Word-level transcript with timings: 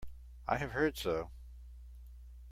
I 0.47 0.57
have 0.57 0.71
heard 0.71 0.97
so. 0.97 1.29